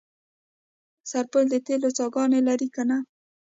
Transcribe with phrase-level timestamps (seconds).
[1.09, 2.97] سرپل د تیلو څاګانې لري که نه؟